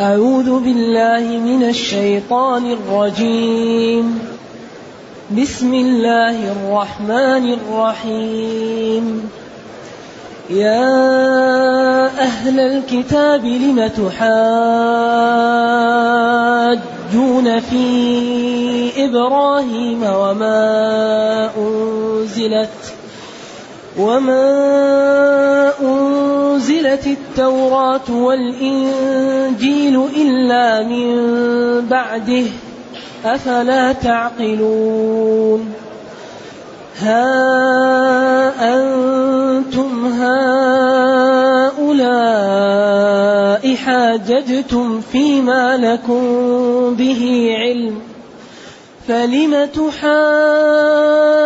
[0.00, 4.18] أعوذ بالله من الشيطان الرجيم.
[5.36, 9.30] بسم الله الرحمن الرحيم.
[10.50, 10.96] يا
[12.18, 14.30] أهل الكتاب لم تحاجون
[17.60, 17.84] في
[19.04, 22.94] إبراهيم وما أنزلت
[24.00, 31.10] وما أنزلت التوراة والإنجيل إلا من
[31.88, 32.44] بعده
[33.24, 35.72] أفلا تعقلون
[37.00, 37.30] ها
[38.74, 40.40] أنتم هؤلاء
[43.74, 46.24] حاججتم فيما لكم
[46.94, 48.00] به علم
[49.08, 51.39] فلم تحاجون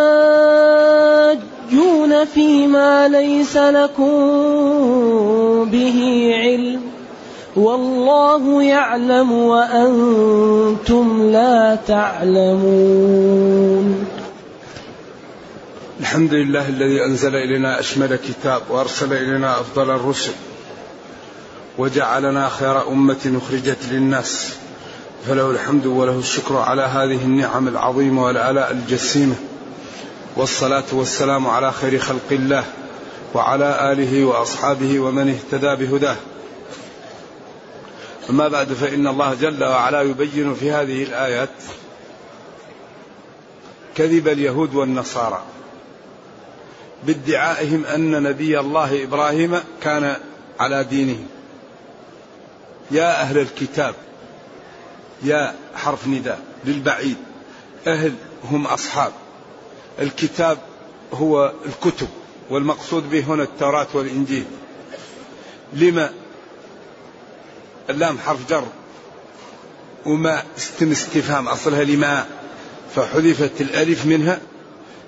[2.24, 4.14] فيما ليس لكم
[5.70, 6.80] به علم
[7.56, 13.25] والله يعلم وأنتم لا تعلمون.
[16.00, 20.33] الحمد لله الذي أنزل إلينا أشمل كتاب وأرسل إلينا أفضل الرسل
[21.78, 24.55] وجعلنا خير أمة أخرجت للناس
[25.28, 29.34] فله الحمد وله الشكر على هذه النعم العظيمة والآلاء الجسيمة.
[30.37, 32.65] والصلاة والسلام على خير خلق الله
[33.35, 36.17] وعلى آله وأصحابه ومن اهتدى بهداه.
[38.31, 41.49] أما بعد فإن الله جل وعلا يبين في هذه الآيات
[43.97, 45.43] كذب اليهود والنصارى
[47.07, 50.17] بادعائهم أن نبي الله إبراهيم كان
[50.61, 51.27] على دينهم
[52.91, 53.95] يا أهل الكتاب
[55.23, 57.17] يا حرف نداء للبعيد
[57.87, 58.12] أهل
[58.45, 59.12] هم أصحاب.
[60.00, 60.59] الكتاب
[61.12, 62.09] هو الكتب
[62.50, 64.45] والمقصود به هنا التوراة والإنجيل.
[65.73, 66.12] لما
[67.91, 68.65] اللام حرف جر
[70.06, 72.27] وما استم استفهام أصلها لما
[72.95, 74.41] فحذفت الألف منها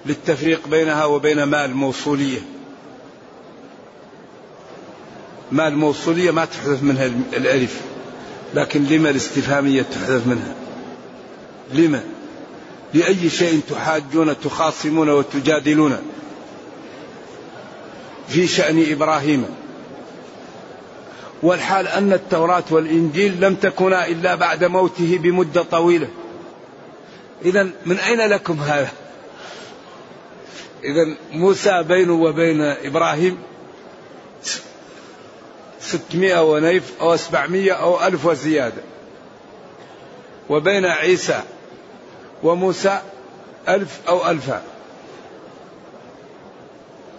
[0.07, 2.41] للتفريق بينها وبين ما الموصولية.
[5.53, 7.81] ما الموصولية ما تحذف منها الألف
[8.55, 10.55] لكن لما الاستفهامية تحذف منها؟
[11.73, 12.05] لما؟
[12.97, 15.97] لأي شيء تحاجون تخاصمون وتجادلون.
[18.29, 19.47] في شأن إبراهيم.
[21.43, 26.09] والحال أن التوراة والإنجيل لم تكونا إلا بعد موته بمدة طويلة.
[27.45, 28.93] إذا من أين لكم هذا؟
[30.85, 33.39] إذا موسى بينه وبين إبراهيم
[35.81, 38.83] ستمائة ونيف أو سبعمائة أو ألف وزيادة.
[40.49, 41.43] وبين عيسى
[42.43, 43.01] وموسى
[43.69, 44.63] ألف أو ألفان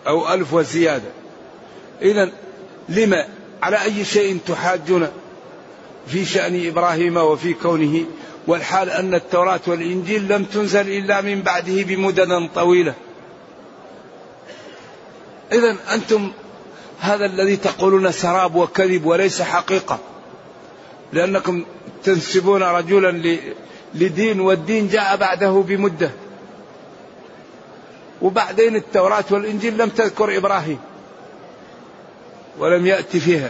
[0.08, 1.10] أو ألف وزيادة.
[2.02, 2.32] إذا
[2.90, 3.28] لما
[3.62, 5.08] على أي شيء تحاجون
[6.08, 8.06] في شأن إبراهيم وفي كونه؟
[8.48, 12.94] والحال أن التوراة والإنجيل لم تنزل إلا من بعده بمدد طويلة.
[15.52, 16.32] إذا أنتم
[17.00, 20.00] هذا الذي تقولون سراب وكذب وليس حقيقة.
[21.14, 21.66] لأنكم
[22.04, 23.38] تنسبون رجلا
[23.94, 26.12] لدين والدين جاء بعده بمدة.
[28.22, 30.80] وبعدين التوراة والإنجيل لم تذكر إبراهيم
[32.60, 33.50] ولم يأتي فيها.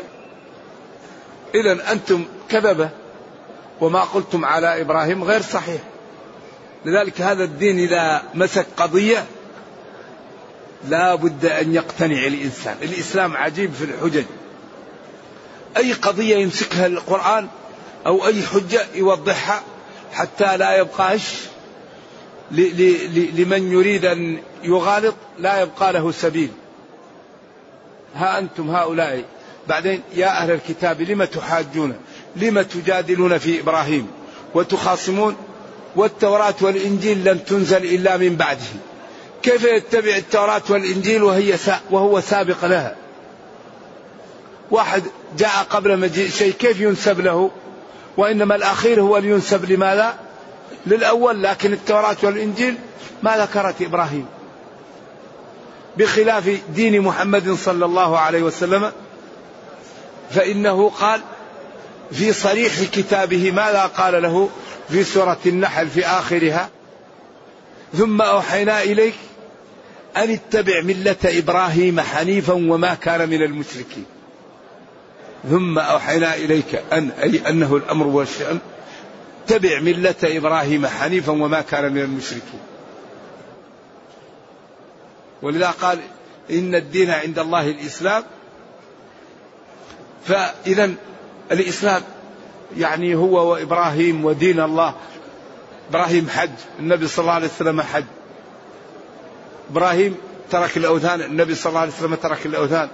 [1.56, 2.90] إذا أنتم كذبة
[3.82, 5.82] وما قلتم على إبراهيم غير صحيح.
[6.86, 9.26] لذلك هذا الدين إذا مسك قضية
[10.88, 12.76] لا بد أن يقتنع الإنسان.
[12.82, 14.26] الإسلام عجيب في الحجج.
[15.78, 17.48] أي قضية يمسكها القرآن
[18.06, 19.64] أو أي حجة يوضحها
[20.14, 21.22] حتى لا يبقاش
[22.52, 26.50] لمن يريد أن يغالط لا يبقى له سبيل.
[28.16, 29.24] ها أنتم هؤلاء.
[29.68, 31.96] بعدين يا أهل الكتاب لم تحاجون؟
[32.36, 34.08] لم تجادلون في إبراهيم؟
[34.54, 35.36] وتخاصمون؟
[35.96, 38.66] والتوراة والإنجيل لم تنزل إلا من بعده.
[39.44, 41.56] كيف يتبع التوراة والإنجيل وهي
[41.92, 42.96] وهو سابق لها؟
[44.72, 45.04] واحد
[45.38, 47.52] جاء قبل مجيء شيء كيف ينسب له؟
[48.18, 50.16] وإنما الأخير هو اللي ينسب لماذا؟
[50.88, 52.76] للأول لكن التوراة والإنجيل
[53.24, 54.26] ما ذكرت إبراهيم.
[55.98, 58.92] بخلاف دين محمد صلى الله عليه وسلم
[60.32, 61.22] فإنه قال
[62.12, 64.50] في صريح كتابه ماذا قال له
[64.90, 66.70] في سورة النحل في آخرها؟
[67.98, 69.16] ثم أوحينا إليك
[70.18, 74.06] أن اتبع ملة إبراهيم حنيفا وما كان من المشركين.
[75.50, 78.60] ثم أوحينا إليك أن أي أنه الأمر والشأن
[79.46, 82.60] اتبع ملة إبراهيم حنيفا وما كان من المشركين.
[85.42, 86.00] ولذا قال
[86.52, 88.24] إن الدين عند الله الإسلام.
[90.26, 90.94] فإذا
[91.52, 92.02] الإسلام
[92.78, 94.94] يعني هو وإبراهيم ودين الله.
[95.90, 98.04] إبراهيم حج النبي صلى الله عليه وسلم حج.
[99.72, 100.16] إبراهيم
[100.52, 102.90] ترك الأوثان النبي صلى الله عليه وسلم ترك الأوثان.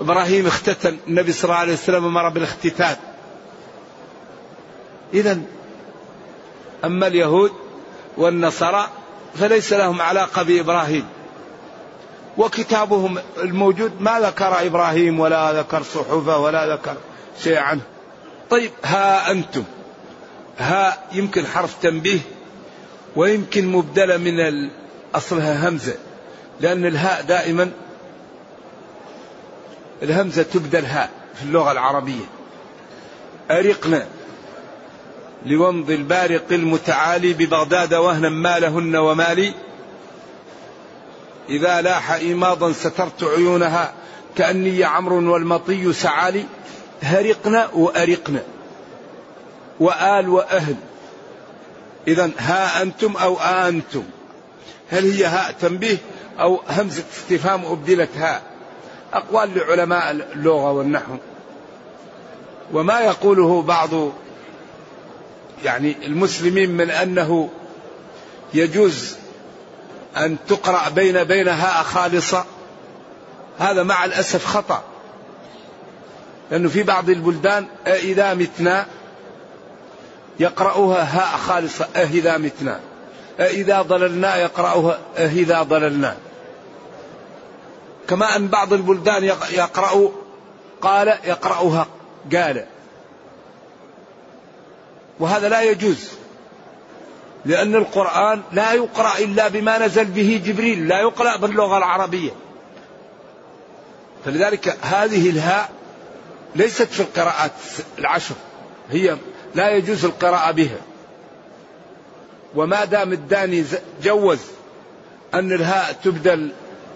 [0.00, 2.96] إبراهيم اختتن النبي صلى الله عليه وسلم مر بالاختتان.
[5.14, 5.40] إذا
[6.84, 7.52] أما اليهود
[8.16, 8.88] والنصارى
[9.34, 11.06] فليس لهم علاقة بإبراهيم.
[12.38, 16.96] وكتابهم الموجود ما ذكر إبراهيم ولا ذكر صحفه ولا ذكر
[17.42, 17.82] شيء عنه.
[18.50, 19.64] طيب ها أنتم.
[20.58, 22.20] ها يمكن حرف تنبيه
[23.16, 24.70] ويمكن مبدلة من
[25.14, 25.94] أصلها همزة
[26.60, 27.70] لأن الهاء دائما
[30.02, 32.24] الهمزة تبدل هاء في اللغة العربية.
[33.50, 34.06] أرقنا
[35.46, 39.52] لومض البارق المتعالي ببغداد وهنا ما لهن ومالي.
[41.48, 43.92] إذا لاح إيماضا سترت عيونها
[44.36, 46.44] كأني عمرو والمطي سعالي.
[47.02, 48.42] هرقنا وأرقنا.
[49.80, 50.76] وآل وأهل.
[52.08, 54.02] إذا ها أنتم أو أنتم.
[54.90, 55.98] هل هي هاء تنبيه
[56.40, 58.55] أو همزة استفهام أبدلت هاء؟
[59.16, 61.16] أقوال لعلماء اللغة والنحو.
[62.72, 63.90] وما يقوله بعض
[65.64, 67.50] يعني المسلمين من أنه
[68.54, 69.16] يجوز
[70.16, 72.44] أن تقرأ بين بين هاء خالصة.
[73.58, 74.82] هذا مع الأسف خطأ.
[76.50, 78.86] لأنه في بعض البلدان إذا متنا
[80.40, 82.80] يقرأوها هاء خالصة إذا متنا.
[83.40, 86.16] إذا ضللنا يقرأوها إذا ضللنا.
[88.08, 90.12] كما أن بعض البلدان يقرأ
[90.80, 91.86] قال يقرأها
[92.32, 92.66] قال.
[95.20, 96.08] وهذا لا يجوز
[97.44, 102.30] لأن القرآن لا يقرأ إلا بما نزل به جبريل لا يقرأ باللغة العربية.
[104.24, 105.70] فلذلك هذه الهاء
[106.54, 107.52] ليست في القراءات
[107.98, 108.34] العشر
[108.90, 109.16] هي
[109.54, 110.78] لا يجوز القراءة بها.
[112.54, 113.64] وما دام الداني
[114.02, 114.38] جوز
[115.34, 116.52] أن الهاء تبدل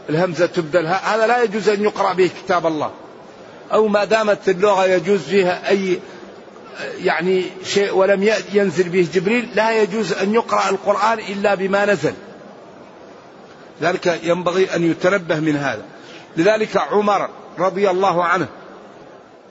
[0.08, 2.90] الهمزة تبدل هذا لا يجوز أن يقرأ به كتاب الله.
[3.72, 6.00] أو ما دامت اللغة يجوز فيها أي
[6.98, 12.14] يعني شيء ولم ينزل به جبريل لا يجوز أن يقرأ القرآن إلا بما نزل.
[13.82, 15.82] ذلك ينبغي أن يتنبه من هذا.
[16.36, 18.46] لذلك عمر رضي الله عنه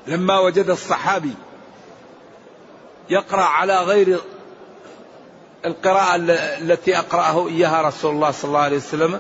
[0.08, 1.34] لما وجد الصحابي
[3.10, 4.20] يقرأ على غير
[5.66, 6.16] القراءة
[6.62, 9.20] التي أقرأه إياها رسول الله صلى الله عليه وسلم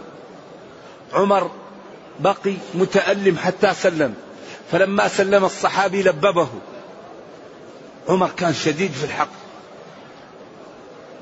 [1.13, 1.51] عمر
[2.19, 4.15] بقي متألم حتى سلم.
[4.71, 6.49] فلما سلم الصحابي لببه.
[8.09, 9.29] عمر كان شديد في الحق.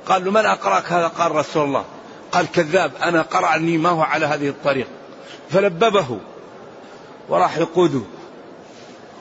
[0.05, 1.85] قال له من أقرأك هذا؟ قال رسول الله.
[2.31, 4.89] قال كذاب أنا قرأني ما هو على هذه الطريقة
[5.49, 6.19] فلببه.
[7.29, 8.01] وراح يقوده.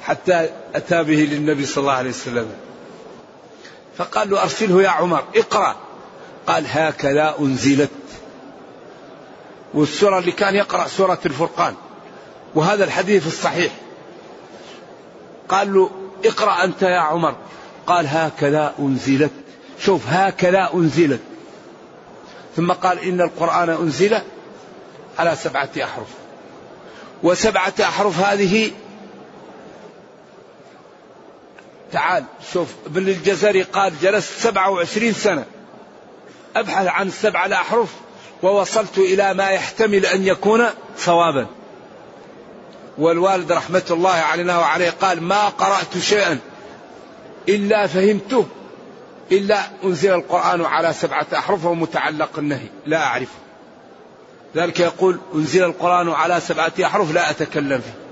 [0.03, 2.51] حتى أتى به للنبي صلى الله عليه وسلم.
[3.99, 5.77] فقال له أرسله يا عمر اقرأ.
[6.47, 7.91] قال هكذا أنزلت.
[9.76, 11.75] والسورة اللي كان يقرأ سورة الفرقان
[12.55, 13.73] وهذا الحديث الصحيح.
[15.49, 15.90] قال له
[16.25, 17.37] اقرأ أنت يا عمر.
[17.87, 19.31] قال هكذا أنزلت.
[19.81, 21.20] شوف هكذا أنزلت.
[22.56, 24.19] ثم قال إن القرآن أنزل
[25.19, 26.08] على سبعة أحرف.
[27.22, 28.70] وسبعة أحرف هذه
[31.93, 35.44] تعال شوف ابن الجزري قال جلست سبعة وعشرين سنة.
[36.56, 37.94] أبحث عن السبعة الأحرف.
[38.43, 40.64] ووصلت إلى ما يحتمل أن يكون
[40.98, 41.46] صوابا
[42.98, 46.38] والوالد رحمة الله علينا وعليه قال ما قرأت شيئا
[47.48, 48.46] إلا فهمته
[49.32, 53.38] إلا أنزل القرآن على سبعة أحرف ومتعلق النهي لا أعرفه.
[54.56, 58.06] ذلك يقول أنزل القرآن على سبعة أحرف لا أتكلم فيه.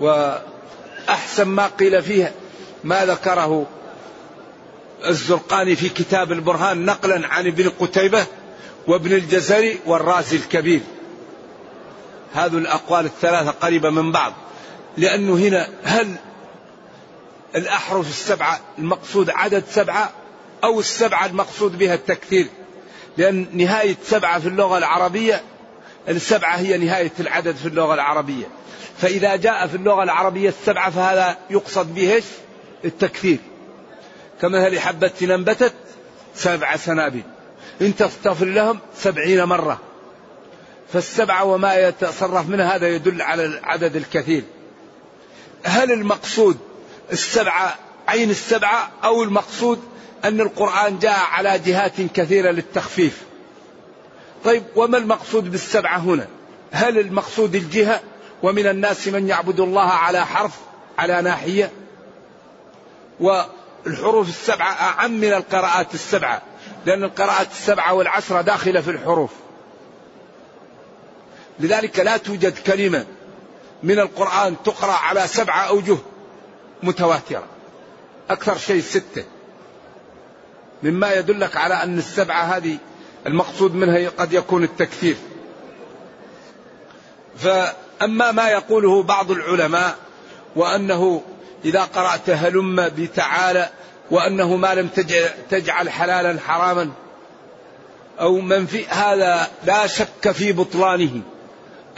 [0.00, 2.32] وأحسن ما قيل فيها
[2.84, 3.66] ما ذكره
[5.06, 8.26] الزرقاني في كتاب البرهان نقلا عن ابن قتيبة
[8.86, 10.80] وابن الجزري والرازي الكبير.
[12.34, 14.32] هذه الأقوال الثلاثة قريبة من بعض.
[14.96, 16.16] لأنه هنا هل
[17.56, 20.10] الأحرف السبعة المقصود عدد سبعة
[20.64, 22.46] أو السبعة المقصود بها التكثير؟
[23.16, 25.42] لأن نهاية سبعة في اللغة العربية
[26.08, 28.46] السبعة هي نهاية العدد في اللغة العربية.
[28.98, 32.22] فإذا جاء في اللغة العربية السبعة فهذا يقصد به
[32.84, 33.38] التكثير.
[34.40, 35.72] كمثل حبة نبتت
[36.34, 37.22] سبع سنابل.
[37.80, 39.80] إن تستغفر لهم سبعين مرة.
[40.92, 44.42] فالسبعة وما يتصرف منها هذا يدل على العدد الكثير.
[45.64, 46.56] هل المقصود
[47.12, 47.74] السبعة
[48.08, 49.80] عين السبعة أو المقصود
[50.24, 53.22] أن القرآن جاء على جهات كثيرة للتخفيف؟
[54.44, 56.26] طيب وما المقصود بالسبعة هنا؟
[56.70, 58.00] هل المقصود الجهة
[58.42, 60.52] ومن الناس من يعبد الله على حرف
[60.98, 61.70] على ناحية؟
[63.86, 66.42] والحروف السبعة أعم من القراءات السبعة
[66.86, 69.30] لأن القراءات السبعة والعشرة داخلة في الحروف.
[71.60, 73.06] لذلك لا توجد كلمة
[73.82, 75.96] من القرآن تقرأ على سبعة أوجه
[76.82, 77.44] متواترة
[78.30, 79.24] أكثر شيء ستة.
[80.82, 82.78] مما يدلك على أن السبعة هذه
[83.26, 85.16] المقصود منها قد يكون التكثير.
[87.36, 89.96] فأما ما يقوله بعض العلماء
[90.56, 91.22] وأنه
[91.64, 93.68] إذا قرأت هلم بتعالى
[94.10, 94.88] وأنه ما لم
[95.50, 96.90] تجعل حلالا حراما.
[98.20, 101.20] أو منفي هذا لا شك في بطلانه.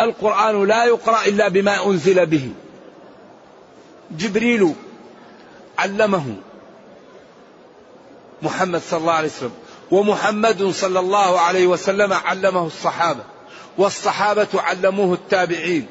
[0.00, 2.52] القرآن لا يقرأ إلا بما أنزل به.
[4.11, 4.75] جبريل
[5.78, 6.35] علمه
[8.42, 9.52] محمد صلى الله عليه وسلم.
[9.90, 13.25] ومحمد صلى الله عليه وسلم علمه الصحابة.
[13.78, 15.87] والصحابة علموه التابعين.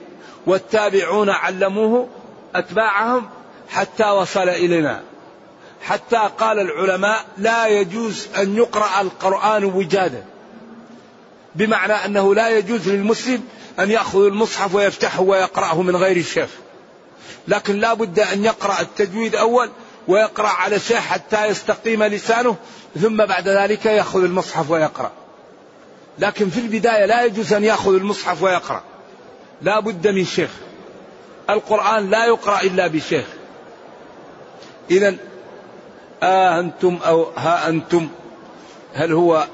[0.48, 2.08] والتابعون علموه
[2.56, 3.30] أتباعهم
[3.72, 5.02] حتى وصل إلينا.
[5.82, 10.26] حتى قال العلماء لا يجوز أن يقرأ القرآن وجادا.
[11.56, 13.44] بمعنى أنه لا يجوز للمسلم
[13.80, 16.50] أن يأخذ المصحف ويفتحه ويقرأه من غير الشيخ.
[17.48, 19.70] لكن لا بد أن يقرأ التجويد أول
[20.08, 22.56] ويقرأ على شيخ حتى يستقيم لسانه
[23.02, 25.12] ثم بعد ذلك يأخذ المصحف ويقرأ.
[26.20, 28.84] لكن في البداية لا يجوز أن يأخذ المصحف ويقرأ.
[29.62, 30.50] لا بد من شيخ.
[31.50, 33.26] القرآن لا يقرأ إلا بشيخ.
[34.92, 35.16] إذا
[36.24, 38.10] آه أنتم أو ها أنتم
[38.94, 39.48] هل هو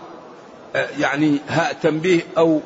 [0.76, 2.62] آه يعني هاء تنبيه أو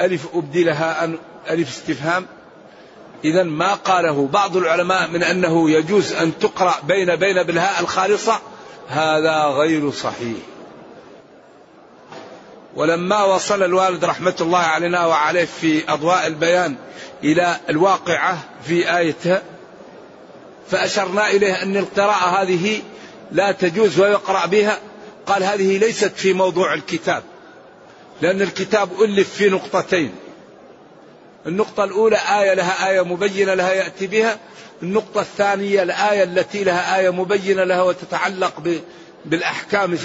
[0.00, 1.04] ألف أبدلها
[1.50, 2.26] ألف استفهام؟
[3.24, 8.38] إذا ما قاله بعض العلماء من أنه يجوز أن تقرأ بين بين بالهاء الخالصة
[8.88, 10.38] هذا غير صحيح.
[12.76, 16.76] ولما وصل الوالد رحمة الله علينا وعليه في أضواء البيان
[17.24, 19.42] إلى الواقعة في آيتها
[20.70, 22.82] فأشرنا إليه أن القراءة هذه
[23.32, 24.78] لا تجوز ويقرأ بها.
[25.26, 27.22] قال هذه ليست في موضوع الكتاب
[28.22, 30.14] لأن الكتاب ألف في نقطتين.
[31.46, 34.38] النقطة الأولى آية لها آية مبينة لها يأتي بها.
[34.82, 38.62] النقطة الثانية الآية التي لها آية مبينة لها وتتعلق
[39.24, 39.98] بالأحكام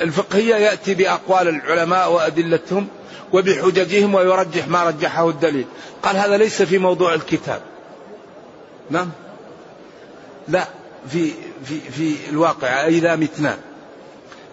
[0.00, 0.54] الفقهية.
[0.54, 2.88] يأتي بأقوال العلماء وأدلتهم
[3.32, 5.66] وبحججهم ويرجح ما رجحه الدليل.
[6.02, 7.62] قال هذا ليس في موضوع الكتاب.
[8.90, 9.10] نعم؟
[10.48, 10.68] لا
[11.08, 11.32] في
[11.64, 13.58] في في الواقع إذا متنا.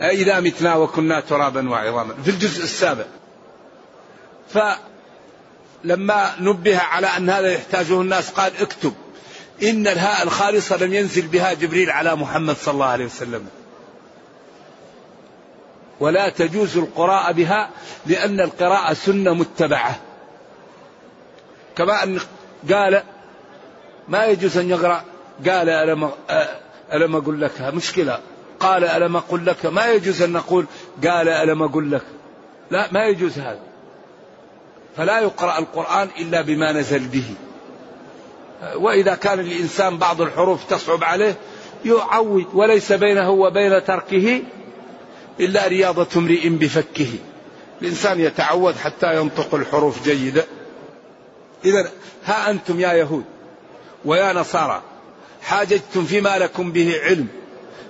[0.02, 3.06] إذا متنا وكنا ترابا وعظاما في الجزء السابع.
[5.84, 8.94] فلما نبه على أن هذا يحتاجه الناس قال اكتب
[9.64, 13.48] إن الهاء الخالصة لم ينزل بها جبريل على محمد صلى الله عليه وسلم.
[16.00, 17.70] ولا تجوز القراءة بها
[18.06, 20.00] لأن القراءة سنة متبعة.
[21.76, 22.20] كما أن
[22.72, 23.04] قال
[24.08, 25.04] ما يجوز أن يقرأ
[25.48, 26.10] قال ألم,
[26.94, 28.20] ألم أقول لك؟ مشكلة.
[28.60, 30.66] قال ألم أقول لك؟ ما يجوز أن نقول
[31.08, 32.02] قال ألم أقول لك.
[32.72, 33.60] لا ما يجوز هذا.
[34.98, 37.34] فلا يقرأ القرآن إلا بما نزل به.
[38.76, 41.36] وإذا كان الإنسان بعض الحروف تصعب عليه
[41.86, 44.42] يعود وليس بينه وبين تركه
[45.40, 47.12] إلا رياضة امرئ بفكه.
[47.82, 50.46] الإنسان يتعود حتى ينطق الحروف جيدة.
[51.66, 51.90] إذا
[52.26, 53.24] ها أنتم يا يهود
[54.06, 54.82] ويا نصارى
[55.42, 57.28] حاججتم فيما لكم به علم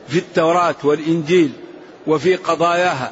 [0.07, 1.51] في التوراة والإنجيل
[2.07, 3.11] وفي قضاياها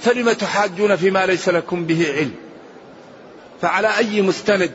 [0.00, 2.34] فلم تحاجون فيما ليس لكم به علم؟
[3.62, 4.72] فعلى أي مستند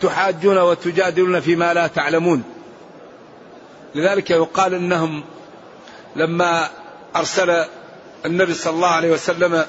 [0.00, 2.42] تحاجون وتجادلون فيما لا تعلمون؟
[3.94, 5.24] لذلك يقال إنهم
[6.16, 6.68] لما
[7.16, 7.64] أرسل
[8.26, 9.64] النبي صلى الله عليه وسلم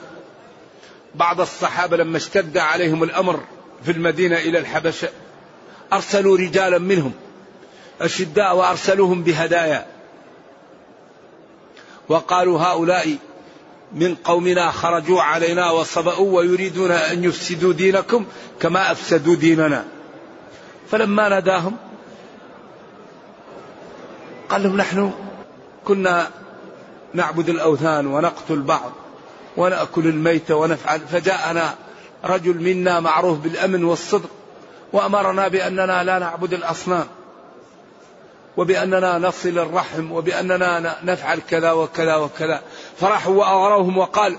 [1.15, 3.39] بعض الصحابة لما اشتد عليهم الأمر
[3.83, 5.09] في المدينة إلى الحبشة
[5.93, 7.13] أرسلوا رجالا منهم
[8.01, 9.85] أشداء وأرسلوهم بهدايا.
[12.09, 13.17] وقالوا هؤلاء
[13.93, 18.25] من قومنا خرجوا علينا وصبأوا ويريدون أن يفسدوا دينكم
[18.59, 19.85] كما أفسدوا ديننا.
[20.91, 21.77] فلما ناداهم
[24.49, 25.11] قال لهم نحن
[25.85, 26.27] كنا
[27.13, 28.91] نعبد الأوثان ونقتل بعض
[29.57, 30.99] ونأكل الميت ونفعل.
[30.99, 31.75] فجاءنا
[32.25, 34.29] رجل منا معروف بالأمن والصدق
[34.93, 37.07] وأمرنا بأننا لا نعبد الأصنام.
[38.57, 42.61] وبأننا نصل الرحم وبأننا نفعل كذا وكذا وكذا.
[42.99, 44.37] فرحوا وأغروهم وقال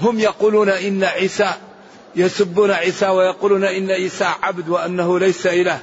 [0.00, 1.52] هم يقولون إن عيسى
[2.16, 5.80] يسبون عيسى ويقولون إن عيسى عبد وأنه ليس إله.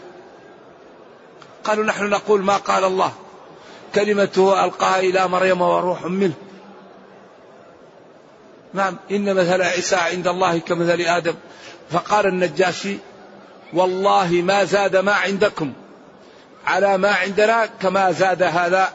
[1.64, 3.12] قالوا نحن نقول ما قال الله.
[3.96, 6.34] كلمته ألقاها إلى مريم وروح منه.
[8.74, 11.36] نعم إن مثل عيسى عند الله كمثل آدم.
[11.92, 12.98] فقال النجاشي
[13.74, 15.74] والله ما زاد ما عندكم.
[16.66, 18.94] على ما عندنا كما زاد هذا.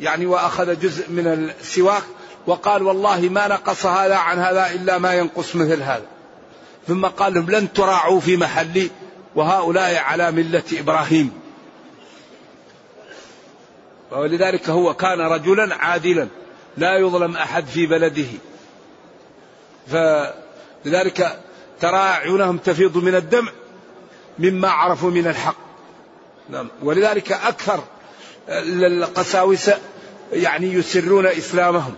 [0.00, 1.26] يعني وأخذ جزء من
[1.60, 2.02] السواك
[2.46, 6.06] وقال والله ما نقص هذا عن هذا إلا ما ينقص مثل هذا.
[6.88, 8.90] ثم قال لهم لن تراعوا في محلي
[9.34, 11.32] وهؤلاء على ملة إبراهيم.
[14.10, 16.28] ولذلك هو كان رجلا عادلا
[16.76, 18.28] لا يظلم أحد في بلده.
[19.86, 21.40] فلذلك
[21.80, 23.52] ترى أعينهم تفيض من الدمع
[24.38, 25.65] مما عرفوا من الحق.
[26.50, 26.68] نعم.
[26.82, 27.84] ولذلك أكثر
[28.48, 29.78] القساوسة
[30.32, 31.94] يعني يسرون إسلامهم.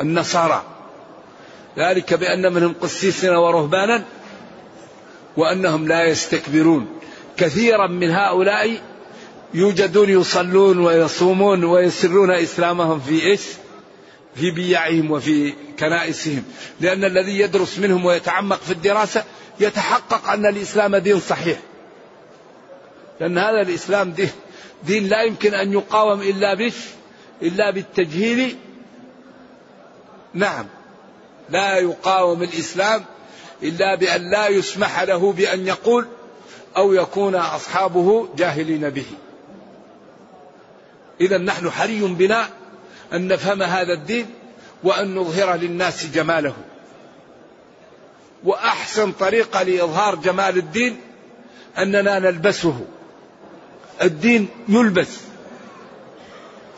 [0.00, 0.62] النصارى.
[1.78, 4.04] ذلك بأن منهم قسيسين ورهبانا
[5.36, 6.86] وأنهم لا يستكبرون.
[7.36, 8.80] كثيرا من هؤلاء
[9.54, 13.40] يوجدون يصلون ويصومون ويسرون إسلامهم في إيش؟
[14.34, 16.44] في بيعهم وفي كنائسهم.
[16.80, 19.24] لأن الذي يدرس منهم ويتعمق في الدراسة
[19.60, 21.58] يتحقق أن الإسلام دين صحيح.
[23.20, 24.30] لأن هذا الإسلام دين,
[24.84, 26.74] دين لا يمكن أن يقاوم إلا بش
[27.42, 28.56] إلا بالتجهيل.
[30.34, 30.66] نعم.
[31.50, 33.04] لا يقاوم الإسلام
[33.62, 36.06] إلا بأن لا يسمح له بأن يقول
[36.76, 39.06] أو يكون أصحابه جاهلين به.
[41.20, 42.48] إذا نحن حري بنا
[43.12, 44.26] أن نفهم هذا الدين
[44.82, 46.54] وأن نظهر للناس جماله.
[48.44, 51.00] وأحسن طريقة لإظهار جمال الدين
[51.78, 52.86] أننا نلبسه.
[54.02, 55.18] الدين يلبس.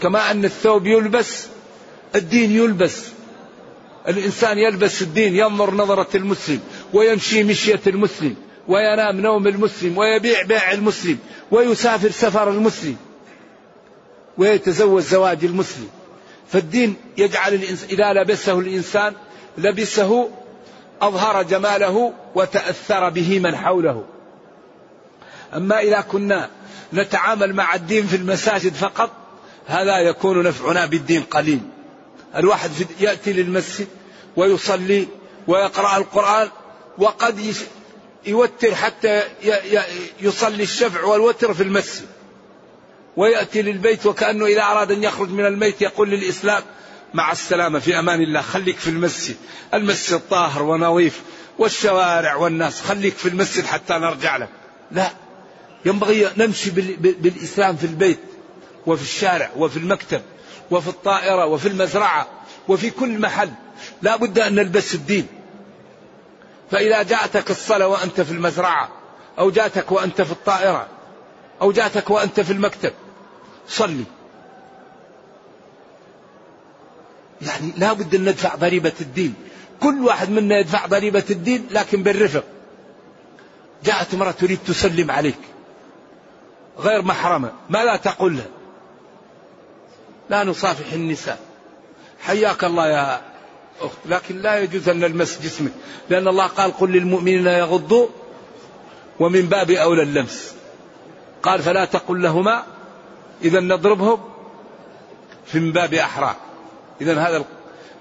[0.03, 1.47] كما أن الثوب يلبس
[2.15, 3.05] الدين يلبس.
[4.09, 6.61] الإنسان يلبس الدين ينظر نظرة المسلم
[6.93, 8.35] ويمشي مشية المسلم
[8.69, 11.19] وينام نوم المسلم ويبيع بيع المسلم
[11.51, 12.97] ويسافر سفر المسلم
[14.39, 15.89] ويتزوج زواج المسلم.
[16.53, 19.13] فالدين يجعل الإنسان إذا لبسه الإنسان
[19.59, 20.31] لبسه
[21.03, 24.05] أظهر جماله وتأثر به من حوله.
[25.55, 26.51] أما إذا كنا
[26.93, 29.11] نتعامل مع الدين في المساجد فقط
[29.67, 31.61] هذا يكون نفعنا بالدين قليل.
[32.37, 32.71] الواحد
[33.01, 33.89] يأتي للمسجد
[34.37, 35.09] ويصلي
[35.47, 36.49] ويقرأ القرآن
[36.99, 37.55] وقد
[38.27, 39.23] يوتر حتى
[40.21, 42.07] يصلي الشفع والوتر في المسجد.
[43.17, 46.63] ويأتي للبيت وكأنه إذا أراد أن يخرج من الميت يقول للإسلام
[47.15, 49.37] مع السلامة في أمان الله خليك في المسجد.
[49.75, 51.21] المسجد طاهر ونظيف
[51.59, 54.49] والشوارع والناس خليك في المسجد حتى نرجع لك.
[54.91, 55.11] لا.
[55.85, 58.19] ينبغي نمشي بالإسلام في البيت
[58.87, 60.23] وفي الشارع وفي المكتب
[60.71, 62.27] وفي الطائرة وفي المزرعة
[62.69, 63.51] وفي كل محل.
[64.03, 65.27] لا بد أن نلبس الدين.
[66.71, 68.89] فإذا جاءتك الصلاة وأنت في المزرعة
[69.39, 70.87] أو جاءتك وأنت في الطائرة
[71.63, 72.93] أو جاءتك وأنت في المكتب
[73.69, 74.05] صلي.
[77.43, 79.35] يعني لا بد أن ندفع ضريبة الدين.
[79.81, 82.45] كل واحد منا يدفع ضريبة الدين لكن بالرفق.
[83.85, 85.39] جاءت امرأة تريد تسلم عليك.
[86.81, 87.53] غير محرمة.
[87.71, 88.47] ما لا تقول لها
[90.31, 91.39] لا نصافح النساء.
[92.21, 93.21] حياك الله يا
[93.81, 93.99] أخت.
[94.07, 95.73] لكن لا يجوز أن نلمس جسمك.
[96.11, 98.07] لأن الله قال قل للمؤمنين يغضوا
[99.21, 100.55] ومن باب أولى اللمس.
[101.43, 102.63] قال فلا تقل لهما.
[103.45, 104.21] إذا نضربهم
[105.47, 106.37] في من باب أحرى.
[107.01, 107.45] إذا هذا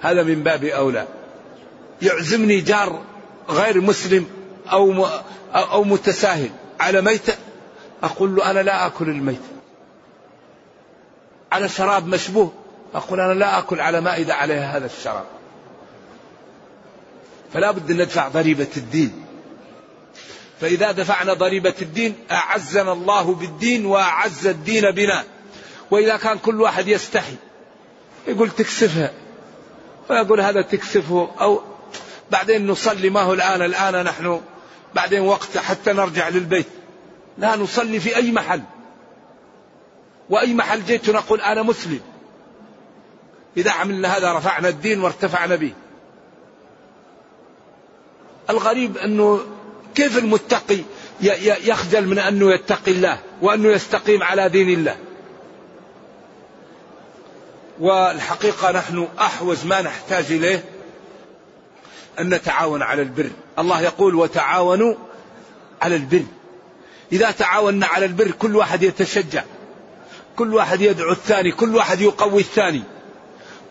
[0.01, 1.07] هذا من باب أولى.
[2.01, 3.01] يعزمني جار
[3.49, 4.25] غير مسلم
[4.71, 5.07] أو
[5.53, 6.49] أو متساهل.
[6.79, 7.33] على ميتة
[8.03, 9.41] أقول له أنا لا آكل الميت.
[11.51, 12.53] على شراب مشبوه.
[12.93, 15.25] أقول أنا لا أكل على مائدة عليها هذا الشراب.
[17.53, 19.25] فلا بد أن ندفع ضريبة الدين.
[20.61, 25.23] فإذا دفعنا ضريبة الدين أعزنا الله بالدين وأعز الدين بنا.
[25.91, 27.35] وإذا كان كل واحد يستحي
[28.27, 29.11] يقول تكسفها.
[30.09, 31.29] ويقول هذا تكسفه.
[31.41, 31.61] أو
[32.31, 34.41] بعدين نصلي ما هو الآن الآن نحن
[34.95, 36.78] بعدين وقت حتى نرجع للبيت.
[37.39, 38.61] لا نصلي في أي محل.
[40.29, 41.99] وأي محل جئت نقول أنا مسلم.
[43.57, 45.73] إذا عملنا هذا رفعنا الدين وارتفعنا به.
[48.49, 49.39] الغريب أنه
[49.95, 50.79] كيف المتقي
[51.63, 54.97] يخجل من أنه يتقي الله وأنه يستقيم على دين الله؟
[57.79, 60.63] والحقيقة نحن أحوز ما نحتاج إليه
[62.19, 63.29] أن نتعاون على البر.
[63.59, 64.95] الله يقول وتعاونوا
[65.81, 66.23] على البر.
[67.11, 69.43] إذا تعاوننا على البر كل واحد يتشجع.
[70.35, 72.83] كل واحد يدعو الثاني كل واحد يقوي الثاني.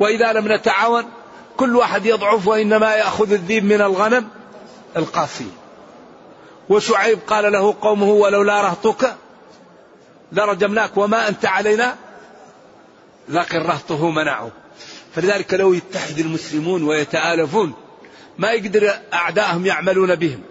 [0.01, 1.05] وإذا لم نتعاون
[1.57, 4.29] كل واحد يضعف وإنما يأخذ الذيب من الغنم
[4.97, 5.59] القاسية
[6.69, 9.17] وشعيب قال له قومه ولولا رهطك
[10.33, 11.97] لرجمناك وما أنت علينا
[13.29, 14.51] لكن رهطه منعه.
[15.15, 17.73] فلذلك لو يتحد المسلمون ويتآلفون
[18.39, 20.43] ما يقدر أعدائهم يعملون بهم.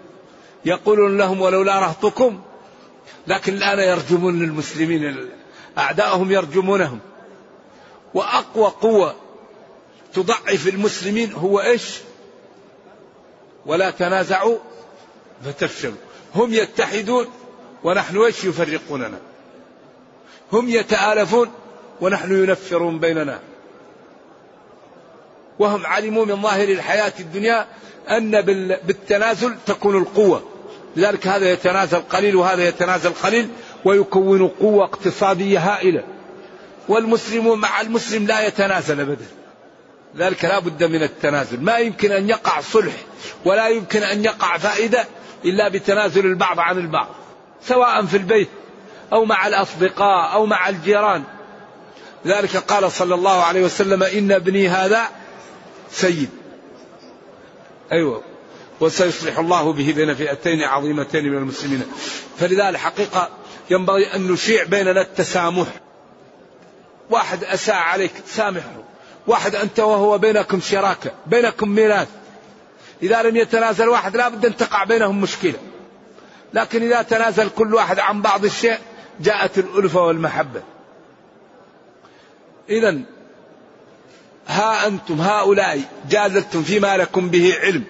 [0.64, 2.40] يقولون لهم ولولا رهطكم
[3.28, 5.30] لكن الآن يرجمون للمسلمين
[5.78, 6.98] أعداءهم يرجمونهم.
[8.14, 9.14] وأقوى قوة
[10.14, 11.98] تضعف المسلمين هو إيش؟
[13.66, 14.58] ولا تنازعوا
[15.44, 15.94] فتفشلوا.
[16.34, 17.26] هم يتحدون
[17.84, 19.18] ونحن إيش يفرقوننا؟
[20.52, 21.50] هم يتآلفون
[22.00, 23.40] ونحن ينفرون بيننا.
[25.58, 27.66] وهم علموا من ظاهر الحياة الدنيا
[28.10, 28.40] أن
[28.86, 30.57] بالتنازل تكون القوة.
[30.96, 33.48] لذلك هذا يتنازل قليل وهذا يتنازل قليل
[33.84, 36.04] ويكون قوة اقتصادية هائلة.
[36.88, 39.26] والمسلم مع المسلم لا يتنازل أبدا.
[40.16, 41.60] ذلك لا بد من التنازل.
[41.60, 42.94] ما يمكن أن يقع صلح
[43.44, 45.04] ولا يمكن أن يقع فائدة
[45.44, 47.08] إلا بتنازل البعض عن البعض.
[47.62, 48.48] سواء في البيت
[49.12, 51.24] أو مع الأصدقاء أو مع الجيران.
[52.26, 55.02] ذلك قال صلى الله عليه وسلم إن ابني هذا
[55.90, 56.30] سيد.
[57.92, 58.22] أيوة.
[58.80, 61.82] وسيصلح الله به بين فئتين عظيمتين من المسلمين.
[62.38, 63.28] فلذا الحقيقة
[63.70, 65.66] ينبغي أن نشيع بيننا التسامح.
[67.10, 68.74] واحد أساء عليك سامحه.
[69.26, 72.08] واحد أنت وهو بينكم شراكة بينكم ميراث.
[73.02, 75.58] إذا لم يتنازل واحد لا بد أن تقع بينهم مشكلة.
[76.54, 78.78] لكن إذا تنازل كل واحد عن بعض الشيء
[79.20, 80.62] جاءت الألفة والمحبة.
[82.68, 82.98] إذا
[84.46, 87.84] ها أنتم هؤلاء جادلتم فيما لكم به علم.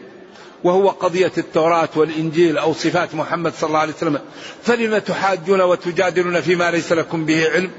[0.64, 4.18] وهو قضية التوراة والإنجيل أو صفات محمد صلى الله عليه وسلم.
[4.62, 7.70] فلم تحاجون وتجادلون فيما ليس لكم به علم؟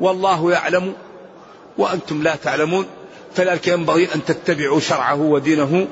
[0.00, 0.94] والله يعلم
[1.78, 2.86] وأنتم لا تعلمون.
[3.34, 5.86] فلذلك ينبغي أن تتبعوا شرعه ودينه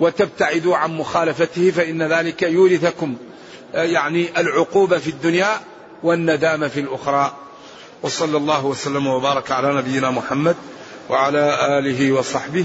[0.00, 3.16] وتبتعدوا عن مخالفته فإن ذلك يورثكم
[3.74, 5.60] آه، يعني العقوبة في الدنيا
[6.02, 7.36] والندامة في الأخرى.
[8.02, 10.56] وصلى الله وسلم وبارك على نبينا محمد
[11.10, 12.64] وعلى آله وصحبه.